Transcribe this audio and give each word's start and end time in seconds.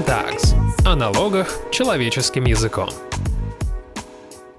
Tags 0.00 0.54
о 0.86 0.96
налогах 0.96 1.54
человеческим 1.70 2.44
языком. 2.44 2.88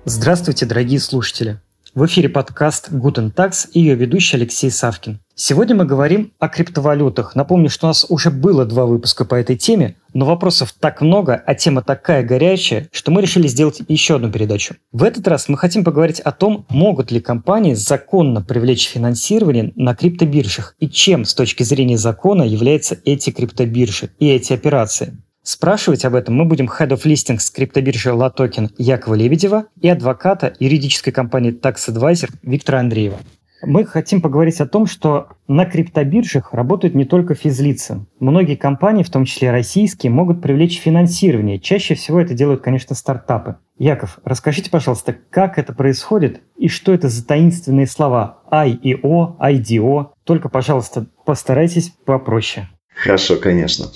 Здравствуйте, 0.06 0.68
дорогие 0.68 1.00
слушатели! 1.00 1.60
В 1.96 2.06
эфире 2.06 2.30
подкаст 2.30 2.90
Guten 2.92 3.34
Tax 3.34 3.68
и 3.72 3.80
ее 3.80 3.96
ведущий 3.96 4.38
Алексей 4.38 4.72
Савкин. 4.72 5.20
Сегодня 5.36 5.76
мы 5.76 5.86
говорим 5.86 6.34
о 6.40 6.48
криптовалютах. 6.48 7.36
Напомню, 7.36 7.70
что 7.70 7.86
у 7.86 7.90
нас 7.90 8.06
уже 8.10 8.32
было 8.32 8.66
два 8.66 8.86
выпуска 8.86 9.26
по 9.26 9.36
этой 9.36 9.56
теме, 9.56 9.96
но 10.14 10.26
вопросов 10.26 10.74
так 10.80 11.02
много, 11.02 11.36
а 11.36 11.56
тема 11.56 11.82
такая 11.82 12.24
горячая, 12.24 12.88
что 12.92 13.12
мы 13.12 13.22
решили 13.22 13.48
сделать 13.48 13.82
еще 13.88 14.16
одну 14.16 14.32
передачу. 14.32 14.76
В 14.92 15.04
этот 15.04 15.28
раз 15.28 15.50
мы 15.50 15.58
хотим 15.58 15.84
поговорить 15.84 16.20
о 16.20 16.32
том, 16.32 16.66
могут 16.70 17.12
ли 17.12 17.20
компании 17.20 17.74
законно 17.74 18.42
привлечь 18.42 18.88
финансирование 18.88 19.72
на 19.76 19.96
криптобиржах 19.96 20.76
и 20.80 20.88
чем 20.88 21.26
с 21.26 21.34
точки 21.34 21.64
зрения 21.64 21.98
закона 21.98 22.44
являются 22.44 22.98
эти 23.06 23.32
криптобиржи 23.32 24.12
и 24.20 24.30
эти 24.30 24.54
операции. 24.54 25.18
Спрашивать 25.46 26.06
об 26.06 26.16
этом 26.16 26.36
мы 26.36 26.46
будем 26.46 26.68
Head 26.70 26.92
of 26.92 27.04
Listings 27.04 27.54
криптобиржи 27.54 28.12
LaToken 28.12 28.70
Якова 28.78 29.14
Лебедева 29.16 29.66
и 29.82 29.90
адвоката 29.90 30.54
юридической 30.58 31.12
компании 31.12 31.52
Tax 31.52 31.90
Advisor 31.90 32.30
Виктора 32.44 32.80
Андреева. 32.80 33.18
Мы 33.66 33.86
хотим 33.86 34.22
поговорить 34.22 34.62
о 34.62 34.68
том, 34.68 34.88
что 34.88 35.28
на 35.50 35.66
криптобиржах 35.66 36.54
работают 36.54 36.96
не 36.96 37.04
только 37.04 37.36
физлицы. 37.36 38.06
Многие 38.22 38.56
компании, 38.56 39.04
в 39.04 39.10
том 39.10 39.26
числе 39.26 39.52
российские, 39.52 40.14
могут 40.14 40.42
привлечь 40.42 40.80
финансирование. 40.80 41.60
Чаще 41.60 41.96
всего 41.96 42.22
это 42.22 42.34
делают, 42.34 42.62
конечно, 42.62 42.96
стартапы. 42.96 43.58
Яков, 43.78 44.20
расскажите, 44.24 44.70
пожалуйста, 44.70 45.14
как 45.30 45.60
это 45.60 45.74
происходит 45.74 46.42
и 46.58 46.70
что 46.70 46.94
это 46.94 47.10
за 47.10 47.26
таинственные 47.26 47.88
слова 47.88 48.44
IEO, 48.50 49.38
IDO? 49.40 50.08
Только, 50.24 50.48
пожалуйста, 50.48 51.08
постарайтесь 51.26 51.90
попроще. 52.06 52.70
Хорошо, 52.96 53.38
конечно. 53.38 53.88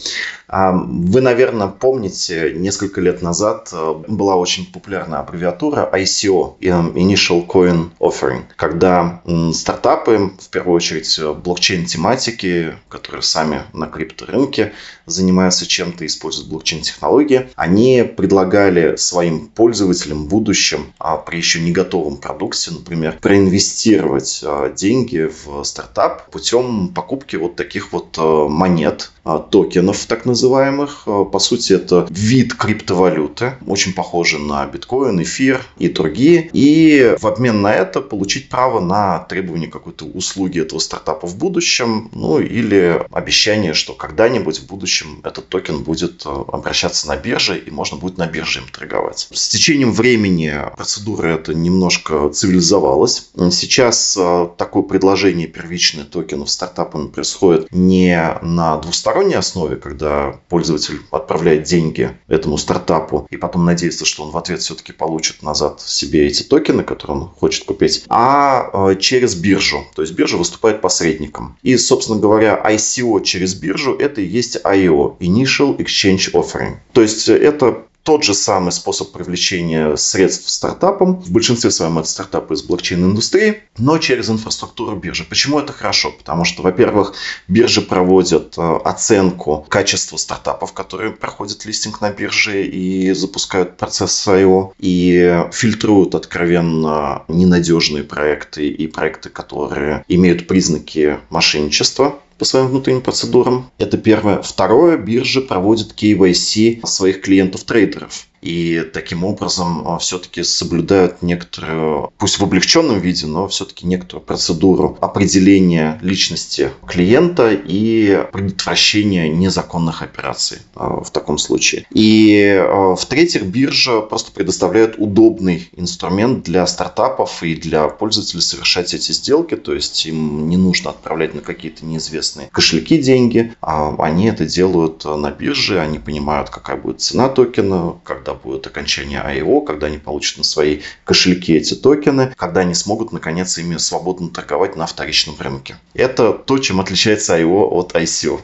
А, 0.50 0.72
вы, 0.72 1.20
наверное, 1.20 1.68
помните, 1.68 2.54
несколько 2.56 3.02
лет 3.02 3.22
назад 3.22 3.70
э, 3.74 3.96
была 4.08 4.38
очень 4.38 4.72
популярная 4.72 5.20
аббревиатура 5.20 5.90
ICO, 5.94 6.58
Initial 6.60 7.46
Coin 7.46 7.90
Offering, 8.00 8.44
когда 8.56 9.22
стартапы, 9.54 10.32
в 10.40 10.50
первую 10.50 10.76
очередь 10.76 11.20
э, 11.20 11.34
блокчейн-тематики, 11.34 12.76
которые 12.88 13.24
сами 13.24 13.64
на 13.74 13.88
крипторынке 13.88 14.72
занимаются 15.06 15.68
чем-то, 15.68 16.06
используют 16.06 16.50
блокчейн-технологии, 16.50 17.50
они 17.56 18.04
предлагали 18.04 18.96
своим 18.96 19.48
пользователям 19.48 20.26
в 20.26 20.28
будущем 20.30 20.94
а, 20.98 21.18
при 21.18 21.38
еще 21.38 21.60
не 21.60 21.74
готовом 21.74 22.18
продукте, 22.18 22.72
например, 22.72 23.18
проинвестировать 23.22 24.44
деньги 24.76 25.30
в 25.46 25.64
стартап 25.64 26.30
путем 26.32 26.90
покупки 26.90 27.36
вот 27.36 27.56
таких 27.56 27.92
вот 27.92 28.18
э, 28.18 28.22
монет, 28.22 29.12
токенов 29.52 30.06
так 30.06 30.26
называемых. 30.26 31.04
Э, 31.06 31.26
по 31.32 31.40
сути, 31.40 31.74
это 31.74 32.08
вид 32.10 32.54
криптовалюты, 32.54 33.54
очень 33.66 33.94
похожий 33.94 34.40
на 34.40 34.66
биткоин, 34.66 35.22
эфир 35.22 35.62
и 35.78 35.90
другие. 35.90 36.50
И 36.54 37.16
в 37.20 37.28
обмен 37.28 37.62
на 37.62 37.74
это 37.74 38.02
получить 38.02 38.50
право 38.50 38.80
на 38.80 39.20
требование 39.20 39.70
какой-то 39.70 40.06
услуги 40.06 40.62
этого 40.62 40.80
стартапа 40.80 41.28
в 41.28 41.38
будущем, 41.38 42.10
ну 42.14 42.40
или 42.40 43.02
обещание, 43.12 43.74
что 43.74 43.94
когда-нибудь 43.94 44.60
в 44.60 44.68
будущем 44.68 45.22
этот 45.24 45.50
токен 45.50 45.84
будет 45.84 46.24
э, 46.26 46.30
обращаться 46.30 47.08
на 47.08 47.18
бирже 47.18 47.58
и 47.58 47.72
можно 47.72 47.98
будет 47.98 48.18
на 48.18 48.28
бирже 48.28 48.60
им 48.60 48.66
торговать. 48.72 49.28
С 49.32 49.50
течением 49.50 49.92
времени 49.92 50.54
процедура 50.76 51.28
эта 51.28 51.54
немножко 51.54 52.30
цивилизовалась. 52.30 53.30
Сейчас 53.52 54.18
такое 54.58 54.84
предложение 54.84 55.48
первичных 55.48 56.10
токенов 56.10 56.50
стартапами 56.50 57.08
происходит 57.08 57.68
не 57.72 58.38
на 58.42 58.78
двусторонней 59.18 59.38
основе, 59.38 59.78
когда 59.78 60.40
пользователь 60.48 61.02
отправляет 61.12 61.64
деньги 61.64 62.12
этому 62.28 62.58
стартапу 62.58 63.28
и 63.32 63.38
потом 63.38 63.66
надеется, 63.66 64.06
что 64.06 64.24
он 64.24 64.32
в 64.32 64.38
ответ 64.38 64.62
все-таки 64.62 64.94
получит 64.94 65.42
назад 65.42 65.82
себе 65.82 66.28
эти 66.28 66.44
токены, 66.44 66.84
которые 66.84 67.18
он 67.18 67.30
хочет 67.30 67.66
купить, 67.66 68.04
а 68.10 68.70
э, 68.92 68.96
через 69.00 69.36
биржу. 69.36 69.86
То 69.96 70.04
есть 70.04 70.14
биржа 70.14 70.38
выступает 70.38 70.82
посредником. 70.82 71.58
И, 71.64 71.78
собственно 71.78 72.20
говоря, 72.20 72.62
ICO 72.64 73.24
через 73.24 73.56
биржу 73.56 73.96
это 73.96 74.22
и 74.22 74.26
есть 74.26 74.58
IO, 74.64 75.18
Initial 75.20 75.78
Exchange 75.78 76.34
Offering. 76.34 76.76
То 76.94 77.02
есть 77.02 77.28
это 77.28 77.88
тот 78.08 78.24
же 78.24 78.34
самый 78.34 78.72
способ 78.72 79.12
привлечения 79.12 79.98
средств 79.98 80.50
стартапам. 80.50 81.20
В 81.20 81.30
большинстве 81.30 81.72
своем 81.72 82.00
это 82.00 82.08
стартапы 82.08 82.54
из 82.54 82.64
блокчейн-индустрии, 82.64 83.64
но 83.78 83.98
через 83.98 84.30
инфраструктуру 84.30 84.96
биржи. 84.96 85.26
Почему 85.26 85.60
это 85.60 85.74
хорошо? 85.74 86.12
Потому 86.18 86.46
что, 86.46 86.64
во-первых, 86.64 87.16
биржи 87.50 87.82
проводят 87.82 88.58
э, 88.58 88.78
оценку 88.86 89.66
качества 89.68 90.16
стартапов, 90.16 90.72
которые 90.72 91.12
проходят 91.12 91.66
листинг 91.66 92.00
на 92.00 92.10
бирже 92.10 92.66
и 92.66 93.12
запускают 93.12 93.76
процесс 93.76 94.26
IO, 94.26 94.72
и 94.80 95.44
фильтруют 95.52 96.16
откровенно 96.16 97.24
ненадежные 97.28 98.06
проекты 98.06 98.70
и 98.70 98.88
проекты, 98.88 99.28
которые 99.28 100.06
имеют 100.08 100.48
признаки 100.48 101.20
мошенничества 101.30 102.22
по 102.38 102.46
своим 102.46 102.68
внутренним 102.68 103.02
процедурам. 103.02 103.72
Это 103.78 103.98
первое. 103.98 104.42
Второе, 104.42 104.98
биржа 104.98 105.42
проводит 105.42 105.94
KYC 105.94 106.86
своих 106.86 107.22
клиентов-трейдеров 107.22 108.28
и 108.42 108.84
таким 108.94 109.24
образом 109.24 109.88
а, 109.88 109.98
все-таки 109.98 110.44
соблюдают 110.44 111.22
некоторую, 111.22 112.12
пусть 112.18 112.40
в 112.40 112.44
облегченном 112.44 113.00
виде, 113.00 113.26
но 113.26 113.48
все-таки 113.48 113.86
некоторую 113.86 114.26
процедуру 114.26 114.98
определения 115.02 116.00
личности 116.02 116.72
клиента 116.88 117.52
и 117.52 118.26
предотвращения 118.32 119.30
незаконных 119.30 120.02
операций 120.02 120.60
а, 120.76 121.02
в 121.02 121.12
таком 121.12 121.38
случае. 121.38 121.86
И 121.92 122.58
а, 122.60 122.96
в-третьих, 122.96 123.44
биржа 123.44 124.02
просто 124.02 124.32
предоставляет 124.32 124.96
удобный 124.98 125.70
инструмент 125.76 126.44
для 126.44 126.66
стартапов 126.68 127.44
и 127.44 127.56
для 127.56 127.88
пользователей 127.88 128.42
совершать 128.42 128.94
эти 128.94 129.12
сделки, 129.12 129.56
то 129.56 129.74
есть 129.74 130.06
им 130.06 130.48
не 130.50 130.58
нужно 130.58 130.92
отправлять 130.92 131.34
на 131.34 131.42
какие-то 131.42 131.86
неизвестные 131.86 132.50
кошельки 132.52 132.98
деньги, 132.98 133.54
а 133.62 133.96
они 134.00 134.28
это 134.28 134.46
делают 134.46 135.04
на 135.06 135.32
бирже, 135.32 135.80
они 135.80 136.00
понимают, 136.00 136.50
какая 136.50 136.78
будет 136.78 137.02
цена 137.02 137.30
токена, 137.30 137.96
когда 138.04 138.27
будет 138.34 138.68
окончание 138.68 139.22
IO, 139.22 139.66
когда 139.66 139.88
они 139.88 139.98
получат 139.98 140.38
на 140.38 140.44
свои 140.44 140.82
кошельки 141.04 141.54
эти 141.54 141.74
токены, 141.74 142.34
когда 142.36 142.62
они 142.62 142.74
смогут 142.74 143.12
наконец 143.12 143.58
ими 143.58 143.78
свободно 143.78 144.30
торговать 144.30 144.76
на 144.76 144.86
вторичном 144.86 145.36
рынке. 145.40 145.76
Это 145.94 146.34
то, 146.34 146.58
чем 146.58 146.80
отличается 146.80 147.40
IO 147.40 147.68
от 147.70 147.94
ICO. 147.96 148.40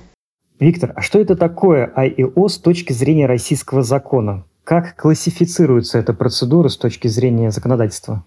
Виктор, 0.60 0.94
а 0.96 1.02
что 1.02 1.20
это 1.20 1.36
такое 1.36 1.92
IEO 1.96 2.48
с 2.48 2.58
точки 2.58 2.94
зрения 2.94 3.26
российского 3.26 3.84
закона? 3.84 4.46
Как 4.64 4.96
классифицируется 4.96 5.98
эта 6.00 6.14
процедура 6.14 6.70
с 6.70 6.78
точки 6.78 7.10
зрения 7.10 7.52
законодательства? 7.52 8.26